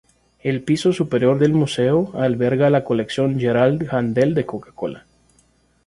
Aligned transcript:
El 0.41 0.63
piso 0.63 0.93
superior 0.93 1.37
del 1.37 1.53
Museo, 1.53 2.09
alberga 2.19 2.71
la 2.71 2.83
colección 2.83 3.39
"Gerald 3.39 3.87
Handel 3.91 4.33
de 4.33 4.47
Coca-Cola". 4.47 5.05